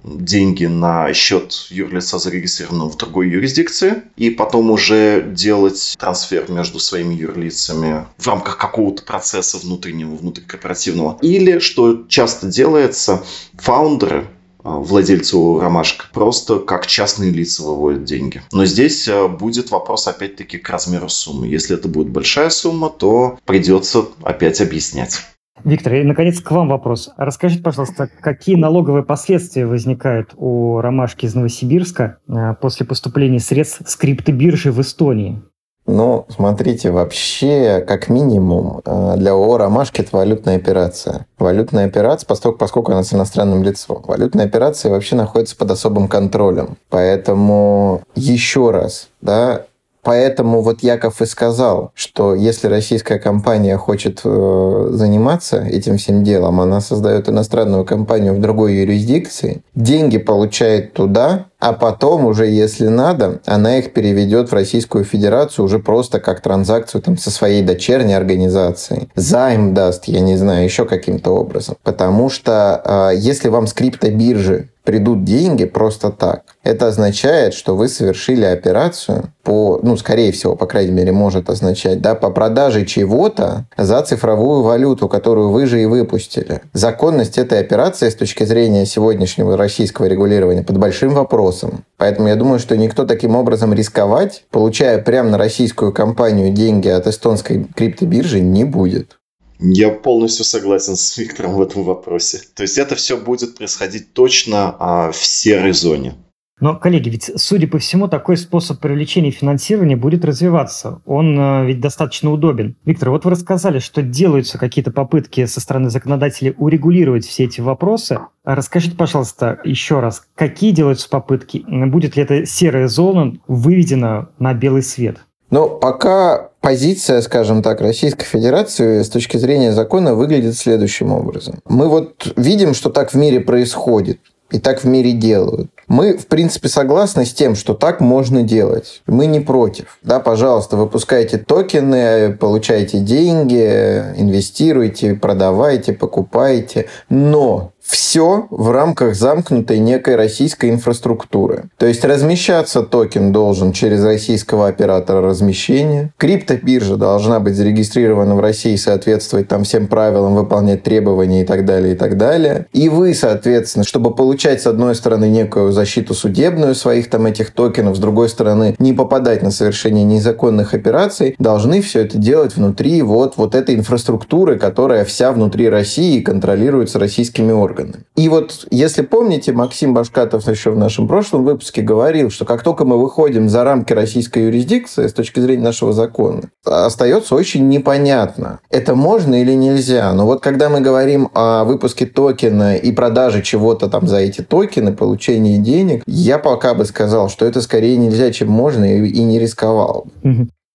деньги 0.03 0.65
на 0.65 1.13
счет 1.13 1.67
юрлица, 1.69 2.19
зарегистрированного 2.19 2.89
в 2.89 2.97
другой 2.97 3.29
юрисдикции, 3.29 4.03
и 4.15 4.29
потом 4.29 4.71
уже 4.71 5.23
делать 5.27 5.95
трансфер 5.99 6.49
между 6.49 6.79
своими 6.79 7.13
юрлицами 7.13 8.05
в 8.17 8.27
рамках 8.27 8.57
какого-то 8.57 9.03
процесса 9.03 9.57
внутреннего, 9.57 10.15
внутрикорпоративного. 10.15 11.17
Или 11.21 11.59
что 11.59 12.05
часто 12.07 12.47
делается, 12.47 13.23
фаундеры, 13.57 14.27
а, 14.67 14.79
владельцу 14.79 15.59
ромашка 15.59 16.07
просто 16.11 16.59
как 16.59 16.87
частные 16.87 17.31
лица 17.31 17.63
выводят 17.63 18.03
деньги. 18.03 18.41
Но 18.51 18.65
здесь 18.65 19.07
а, 19.07 19.29
будет 19.29 19.71
вопрос 19.71 20.07
опять-таки 20.07 20.57
к 20.57 20.69
размеру 20.69 21.07
суммы. 21.07 21.47
Если 21.47 21.77
это 21.77 21.87
будет 21.87 22.09
большая 22.09 22.49
сумма, 22.49 22.89
то 22.89 23.39
придется 23.45 24.05
опять 24.23 24.59
объяснять. 24.59 25.21
Виктор, 25.67 25.95
и 25.95 26.03
наконец 26.03 26.39
к 26.39 26.49
вам 26.51 26.69
вопрос. 26.69 27.09
Расскажите, 27.17 27.61
пожалуйста, 27.61 28.09
какие 28.21 28.55
налоговые 28.55 29.03
последствия 29.03 29.65
возникают 29.65 30.33
у 30.37 30.79
ромашки 30.79 31.25
из 31.25 31.35
Новосибирска 31.35 32.19
а, 32.29 32.53
после 32.53 32.85
поступления 32.85 33.41
средств 33.41 33.81
с 33.85 33.97
криптобиржи 33.97 34.71
в 34.71 34.79
Эстонии? 34.79 35.41
Ну, 35.85 36.25
смотрите, 36.29 36.91
вообще, 36.91 37.83
как 37.85 38.07
минимум, 38.07 38.81
э, 38.85 39.15
для 39.17 39.31
ООО 39.31 39.57
«Ромашки» 39.57 40.01
это 40.01 40.15
валютная 40.15 40.55
операция. 40.55 41.27
Валютная 41.37 41.85
операция, 41.85 42.27
поскольку, 42.27 42.57
поскольку 42.57 42.91
она 42.93 43.03
с 43.03 43.13
иностранным 43.13 43.61
лицом. 43.61 44.03
Валютная 44.07 44.45
операция 44.45 44.89
вообще 44.89 45.17
находится 45.17 45.57
под 45.57 45.71
особым 45.71 46.07
контролем. 46.07 46.77
Поэтому 46.89 48.03
еще 48.15 48.71
раз, 48.71 49.09
да, 49.21 49.65
Поэтому 50.07 50.61
вот 50.61 50.83
Яков 50.83 51.21
и 51.21 51.25
сказал, 51.25 51.91
что 51.93 52.33
если 52.33 52.67
российская 52.67 53.19
компания 53.19 53.75
хочет 53.75 54.21
э, 54.23 54.87
заниматься 54.91 55.57
этим 55.57 55.97
всем 55.97 56.23
делом, 56.23 56.61
она 56.61 56.79
создает 56.79 57.27
иностранную 57.27 57.83
компанию 57.83 58.33
в 58.33 58.39
другой 58.39 58.75
юрисдикции, 58.75 59.63
деньги 59.75 60.17
получает 60.17 60.93
туда, 60.93 61.47
а 61.59 61.73
потом 61.73 62.25
уже, 62.25 62.45
если 62.45 62.87
надо, 62.87 63.41
она 63.45 63.79
их 63.79 63.91
переведет 63.91 64.49
в 64.49 64.53
Российскую 64.53 65.03
Федерацию 65.03 65.65
уже 65.65 65.79
просто 65.79 66.21
как 66.21 66.39
транзакцию 66.39 67.01
там, 67.01 67.17
со 67.17 67.29
своей 67.29 67.61
дочерней 67.61 68.15
организацией. 68.15 69.09
Займ 69.15 69.73
даст, 69.73 70.05
я 70.05 70.21
не 70.21 70.37
знаю, 70.37 70.63
еще 70.63 70.85
каким-то 70.85 71.31
образом. 71.31 71.75
Потому 71.83 72.29
что 72.29 73.11
э, 73.11 73.17
если 73.17 73.49
вам 73.49 73.67
с 73.67 73.73
криптобиржи 73.73 74.69
придут 74.87 75.25
деньги 75.25 75.65
просто 75.65 76.11
так. 76.11 76.43
Это 76.63 76.87
означает, 76.87 77.53
что 77.53 77.75
вы 77.75 77.89
совершили 77.89 78.45
операцию 78.45 79.33
по, 79.43 79.81
ну, 79.83 79.97
скорее 79.97 80.31
всего, 80.31 80.55
по 80.55 80.65
крайней 80.65 80.93
мере, 80.93 81.11
может 81.11 81.49
означать, 81.49 81.99
да, 81.99 82.15
по 82.15 82.29
продаже 82.29 82.85
чего-то 82.85 83.65
за 83.75 84.01
цифровую 84.01 84.63
валюту, 84.63 85.09
которую 85.09 85.49
вы 85.49 85.65
же 85.65 85.81
и 85.81 85.85
выпустили. 85.85 86.61
Законность 86.71 87.37
этой 87.37 87.59
операции 87.59 88.09
с 88.09 88.15
точки 88.15 88.45
зрения 88.45 88.85
сегодняшнего 88.85 89.57
российского 89.57 90.05
регулирования 90.05 90.63
под 90.63 90.77
большим 90.77 91.13
вопросом. 91.13 91.83
Поэтому 91.97 92.29
я 92.29 92.37
думаю, 92.37 92.59
что 92.59 92.77
никто 92.77 93.05
таким 93.05 93.35
образом 93.35 93.73
рисковать, 93.73 94.45
получая 94.51 95.01
прямо 95.01 95.31
на 95.31 95.37
российскую 95.37 95.91
компанию 95.91 96.53
деньги 96.53 96.87
от 96.87 97.07
эстонской 97.07 97.67
криптобиржи, 97.75 98.39
не 98.39 98.63
будет. 98.63 99.17
Я 99.59 99.89
полностью 99.89 100.45
согласен 100.45 100.95
с 100.95 101.17
Виктором 101.17 101.55
в 101.55 101.61
этом 101.61 101.83
вопросе. 101.83 102.41
То 102.55 102.63
есть 102.63 102.77
это 102.77 102.95
все 102.95 103.17
будет 103.17 103.55
происходить 103.55 104.13
точно 104.13 104.75
а, 104.79 105.11
в 105.11 105.17
серой 105.17 105.73
зоне. 105.73 106.15
Но, 106.59 106.75
коллеги, 106.75 107.09
ведь, 107.09 107.31
судя 107.35 107.67
по 107.67 107.77
всему, 107.77 108.07
такой 108.07 108.35
способ 108.35 108.79
привлечения 108.79 109.29
финансирования 109.29 109.95
будет 109.95 110.25
развиваться. 110.25 111.01
Он 111.05 111.39
э, 111.39 111.65
ведь 111.67 111.79
достаточно 111.79 112.31
удобен. 112.31 112.75
Виктор, 112.83 113.11
вот 113.11 113.25
вы 113.25 113.31
рассказали, 113.31 113.77
что 113.77 114.01
делаются 114.01 114.57
какие-то 114.57 114.89
попытки 114.89 115.45
со 115.45 115.59
стороны 115.59 115.91
законодателей 115.91 116.55
урегулировать 116.57 117.27
все 117.27 117.43
эти 117.43 117.61
вопросы. 117.61 118.21
А 118.43 118.55
расскажите, 118.55 118.95
пожалуйста, 118.95 119.59
еще 119.65 119.99
раз, 119.99 120.27
какие 120.33 120.71
делаются 120.71 121.07
попытки? 121.09 121.63
Будет 121.67 122.15
ли 122.15 122.23
эта 122.23 122.47
серая 122.47 122.87
зона 122.87 123.37
выведена 123.47 124.29
на 124.39 124.55
белый 124.55 124.81
свет? 124.81 125.19
Ну, 125.51 125.69
пока 125.69 126.49
позиция, 126.67 127.21
скажем 127.21 127.63
так, 127.63 127.79
Российской 127.79 128.25
Федерации 128.25 129.01
с 129.01 129.07
точки 129.07 129.37
зрения 129.37 129.71
закона 129.71 130.15
выглядит 130.15 130.57
следующим 130.57 131.13
образом. 131.13 131.61
Мы 131.63 131.87
вот 131.87 132.33
видим, 132.35 132.73
что 132.73 132.89
так 132.89 133.13
в 133.13 133.15
мире 133.15 133.39
происходит 133.39 134.19
и 134.51 134.59
так 134.59 134.83
в 134.83 134.85
мире 134.85 135.13
делают. 135.13 135.69
Мы, 135.87 136.17
в 136.17 136.27
принципе, 136.27 136.67
согласны 136.67 137.25
с 137.25 137.31
тем, 137.31 137.55
что 137.55 137.73
так 137.73 138.01
можно 138.01 138.43
делать. 138.43 139.01
Мы 139.07 139.27
не 139.27 139.39
против. 139.39 139.97
Да, 140.03 140.19
пожалуйста, 140.19 140.75
выпускайте 140.75 141.37
токены, 141.37 142.35
получайте 142.37 142.99
деньги, 142.99 144.03
инвестируйте, 144.17 145.15
продавайте, 145.15 145.93
покупайте. 145.93 146.87
Но 147.09 147.71
все 147.87 148.47
в 148.49 148.71
рамках 148.71 149.15
замкнутой 149.15 149.79
некой 149.79 150.17
российской 150.17 150.69
инфраструктуры. 150.69 151.69
То 151.77 151.85
есть 151.85 152.03
размещаться 152.03 152.83
токен 152.83 153.31
должен 153.31 153.71
через 153.71 154.03
российского 154.03 154.67
оператора 154.67 155.21
размещения. 155.21 156.11
Криптобиржа 156.17 156.97
должна 156.97 157.39
быть 157.39 157.55
зарегистрирована 157.55 158.35
в 158.35 158.41
России, 158.41 158.75
соответствовать 158.75 159.47
там 159.47 159.63
всем 159.63 159.87
правилам, 159.87 160.35
выполнять 160.35 160.83
требования 160.83 161.43
и 161.43 161.45
так 161.45 161.63
далее, 161.63 161.93
и 161.93 161.97
так 161.97 162.17
далее. 162.17 162.65
И 162.73 162.89
вы, 162.89 163.13
соответственно, 163.13 163.85
чтобы 163.85 164.13
получать 164.13 164.61
с 164.61 164.67
одной 164.67 164.93
стороны 164.93 165.29
некую 165.29 165.71
защиту 165.71 166.13
судебную 166.13 166.75
своих 166.75 167.09
там 167.09 167.25
этих 167.25 167.51
токенов, 167.51 167.95
с 167.95 167.99
другой 167.99 168.27
стороны 168.27 168.75
не 168.79 168.91
попадать 168.91 169.43
на 169.43 169.51
совершение 169.51 170.03
незаконных 170.03 170.73
операций, 170.73 171.35
должны 171.39 171.81
все 171.81 172.01
это 172.01 172.17
делать 172.17 172.57
внутри 172.57 173.01
вот, 173.01 173.37
вот 173.37 173.55
этой 173.55 173.75
инфраструктуры, 173.75 174.59
которая 174.59 175.05
вся 175.05 175.31
внутри 175.31 175.69
России 175.69 176.17
и 176.17 176.21
контролируется 176.21 176.99
российскими 176.99 177.53
органами 177.53 177.76
органы. 177.77 178.05
И 178.15 178.29
вот, 178.29 178.67
если 178.71 179.01
помните, 179.01 179.51
Максим 179.51 179.93
Башкатов 179.93 180.47
еще 180.47 180.71
в 180.71 180.77
нашем 180.77 181.07
прошлом 181.07 181.45
выпуске 181.45 181.81
говорил, 181.81 182.29
что 182.29 182.45
как 182.45 182.63
только 182.63 182.85
мы 182.85 182.99
выходим 182.99 183.49
за 183.49 183.63
рамки 183.63 183.93
российской 183.93 184.43
юрисдикции 184.43 185.07
с 185.07 185.13
точки 185.13 185.39
зрения 185.39 185.63
нашего 185.63 185.93
закона, 185.93 186.43
остается 186.65 187.35
очень 187.35 187.67
непонятно, 187.67 188.59
это 188.69 188.95
можно 188.95 189.41
или 189.41 189.53
нельзя. 189.53 190.11
Но 190.13 190.25
вот 190.25 190.41
когда 190.41 190.69
мы 190.69 190.81
говорим 190.81 191.29
о 191.33 191.63
выпуске 191.63 192.05
токена 192.05 192.75
и 192.75 192.91
продаже 192.91 193.41
чего-то 193.41 193.87
там 193.87 194.07
за 194.07 194.17
эти 194.17 194.41
токены, 194.41 194.93
получении 194.93 195.57
денег, 195.57 196.03
я 196.05 196.39
пока 196.39 196.73
бы 196.73 196.85
сказал, 196.85 197.29
что 197.29 197.45
это 197.45 197.61
скорее 197.61 197.97
нельзя, 197.97 198.31
чем 198.31 198.49
можно, 198.49 198.85
и 198.85 199.23
не 199.23 199.39
рисковал. 199.39 200.07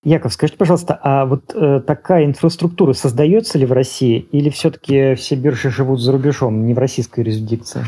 Яков, 0.04 0.32
скажите, 0.32 0.58
пожалуйста, 0.58 0.98
а 1.00 1.26
вот 1.26 1.54
э, 1.54 1.80
такая 1.86 2.24
инфраструктура 2.24 2.92
создается 2.92 3.56
ли 3.56 3.64
в 3.64 3.72
России 3.72 4.26
или 4.32 4.50
все-таки 4.50 5.14
все 5.14 5.36
биржи 5.36 5.70
живут 5.70 6.00
за 6.00 6.10
рубежом, 6.10 6.66
не 6.66 6.74
в 6.74 6.78
российской 6.78 7.20
юрисдикции? 7.20 7.84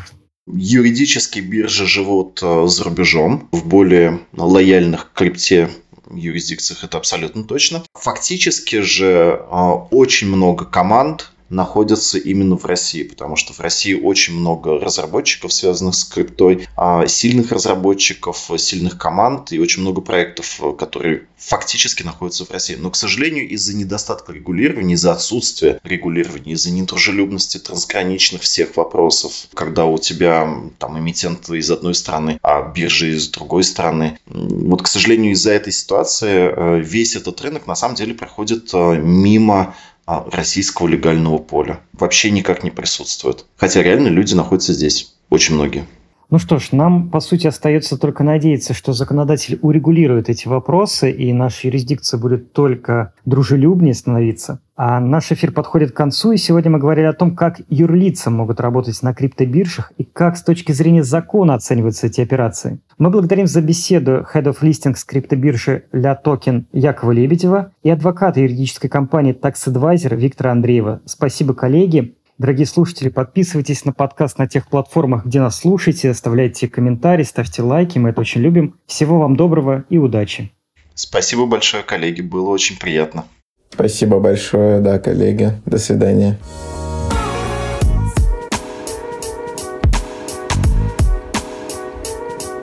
Юридически 0.46 1.40
биржи 1.40 1.86
живут 1.86 2.40
э, 2.40 2.66
за 2.68 2.84
рубежом, 2.84 3.48
в 3.50 3.66
более 3.66 4.20
лояльных 4.36 5.10
крипте 5.12 5.70
юрисдикциях 6.10 6.84
это 6.84 6.98
абсолютно 6.98 7.44
точно. 7.44 7.82
Фактически 7.94 8.80
же 8.80 9.40
э, 9.40 9.56
очень 9.90 10.28
много 10.28 10.64
команд 10.66 11.32
находятся 11.54 12.18
именно 12.18 12.56
в 12.56 12.64
России, 12.64 13.02
потому 13.02 13.36
что 13.36 13.52
в 13.52 13.60
России 13.60 13.94
очень 13.94 14.34
много 14.34 14.78
разработчиков, 14.78 15.52
связанных 15.52 15.94
с 15.94 16.04
криптой, 16.04 16.68
а, 16.76 17.06
сильных 17.06 17.52
разработчиков, 17.52 18.50
сильных 18.56 18.98
команд 18.98 19.52
и 19.52 19.58
очень 19.58 19.82
много 19.82 20.00
проектов, 20.00 20.60
которые 20.78 21.26
фактически 21.36 22.02
находятся 22.02 22.44
в 22.44 22.50
России. 22.50 22.76
Но, 22.76 22.90
к 22.90 22.96
сожалению, 22.96 23.48
из-за 23.50 23.76
недостатка 23.76 24.32
регулирования, 24.32 24.94
из-за 24.94 25.12
отсутствия 25.12 25.80
регулирования, 25.84 26.52
из-за 26.52 26.70
недружелюбности 26.70 27.58
трансграничных 27.58 28.42
всех 28.42 28.76
вопросов, 28.76 29.32
когда 29.54 29.84
у 29.84 29.98
тебя 29.98 30.48
там 30.78 30.98
эмитенты 30.98 31.58
из 31.58 31.70
одной 31.70 31.94
страны, 31.94 32.38
а 32.42 32.62
биржи 32.62 33.14
из 33.14 33.28
другой 33.28 33.64
страны, 33.64 34.18
вот, 34.26 34.82
к 34.82 34.86
сожалению, 34.86 35.32
из-за 35.32 35.52
этой 35.52 35.72
ситуации 35.72 36.50
э, 36.50 36.80
весь 36.80 37.16
этот 37.16 37.40
рынок 37.42 37.66
на 37.66 37.74
самом 37.74 37.94
деле 37.94 38.14
проходит 38.14 38.70
э, 38.72 38.96
мимо 38.96 39.74
российского 40.06 40.88
легального 40.88 41.38
поля. 41.38 41.80
Вообще 41.92 42.30
никак 42.30 42.62
не 42.64 42.70
присутствует. 42.70 43.46
Хотя 43.56 43.82
реально 43.82 44.08
люди 44.08 44.34
находятся 44.34 44.72
здесь. 44.72 45.14
Очень 45.30 45.54
многие. 45.54 45.86
Ну 46.30 46.38
что 46.38 46.58
ж, 46.58 46.72
нам, 46.72 47.10
по 47.10 47.20
сути, 47.20 47.46
остается 47.46 47.98
только 47.98 48.24
надеяться, 48.24 48.74
что 48.74 48.92
законодатель 48.92 49.58
урегулирует 49.62 50.28
эти 50.28 50.48
вопросы, 50.48 51.10
и 51.10 51.32
наша 51.32 51.68
юрисдикция 51.68 52.18
будет 52.18 52.52
только 52.52 53.12
дружелюбнее 53.24 53.94
становиться. 53.94 54.60
А 54.76 54.98
наш 54.98 55.30
эфир 55.30 55.52
подходит 55.52 55.92
к 55.92 55.96
концу, 55.96 56.32
и 56.32 56.36
сегодня 56.36 56.70
мы 56.70 56.78
говорили 56.80 57.06
о 57.06 57.12
том, 57.12 57.36
как 57.36 57.60
юрлица 57.68 58.30
могут 58.30 58.58
работать 58.58 59.00
на 59.02 59.14
криптобиржах 59.14 59.92
и 59.98 60.04
как 60.04 60.36
с 60.36 60.42
точки 60.42 60.72
зрения 60.72 61.04
закона 61.04 61.54
оцениваются 61.54 62.08
эти 62.08 62.20
операции. 62.20 62.80
Мы 62.98 63.10
благодарим 63.10 63.46
за 63.46 63.60
беседу 63.60 64.26
Head 64.34 64.44
of 64.44 64.62
Listings 64.62 65.04
криптобиржи 65.06 65.84
Ля 65.92 66.16
Токен 66.16 66.66
Якова 66.72 67.12
Лебедева 67.12 67.70
и 67.84 67.90
адвоката 67.90 68.40
юридической 68.40 68.88
компании 68.88 69.38
Tax 69.40 69.54
Advisor 69.68 70.16
Виктора 70.16 70.50
Андреева. 70.50 71.00
Спасибо, 71.04 71.54
коллеги. 71.54 72.16
Дорогие 72.36 72.66
слушатели, 72.66 73.10
подписывайтесь 73.10 73.84
на 73.84 73.92
подкаст 73.92 74.38
на 74.38 74.48
тех 74.48 74.66
платформах, 74.66 75.24
где 75.24 75.38
нас 75.40 75.60
слушаете, 75.60 76.10
оставляйте 76.10 76.66
комментарии, 76.66 77.22
ставьте 77.22 77.62
лайки, 77.62 78.00
мы 78.00 78.10
это 78.10 78.22
очень 78.22 78.40
любим. 78.40 78.74
Всего 78.86 79.20
вам 79.20 79.36
доброго 79.36 79.84
и 79.88 79.98
удачи. 79.98 80.52
Спасибо 80.94 81.46
большое, 81.46 81.84
коллеги, 81.84 82.22
было 82.22 82.50
очень 82.50 82.76
приятно. 82.76 83.24
Спасибо 83.70 84.18
большое, 84.18 84.80
да, 84.80 84.98
коллеги. 84.98 85.52
До 85.64 85.78
свидания. 85.78 86.36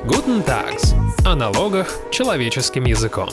Guten 0.04 0.46
Tags. 0.46 0.94
О 1.26 1.36
налогах 1.36 1.98
человеческим 2.12 2.84
языком. 2.84 3.30